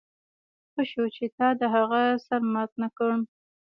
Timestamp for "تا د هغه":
1.37-2.01